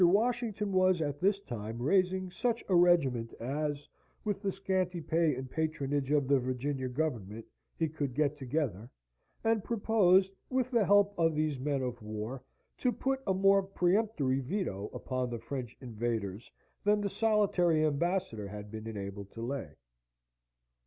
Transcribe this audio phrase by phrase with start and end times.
[0.03, 3.87] Washington was at this time raising such a regiment as,
[4.23, 7.45] with the scanty pay and patronage of the Virginian government,
[7.77, 8.89] he could get together,
[9.43, 12.41] and proposed, with the help of these men of war,
[12.79, 16.51] to put a more peremptory veto upon the French invaders
[16.83, 19.75] than the solitary ambassador had been enabled to lay.